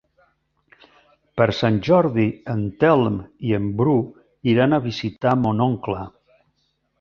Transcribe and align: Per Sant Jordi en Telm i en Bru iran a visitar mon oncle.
Per 1.41 1.45
Sant 1.57 1.77
Jordi 1.87 2.25
en 2.53 2.63
Telm 2.85 3.19
i 3.51 3.53
en 3.59 3.69
Bru 3.83 3.95
iran 4.55 4.75
a 4.75 4.81
visitar 4.89 5.37
mon 5.45 5.63
oncle. 5.69 6.03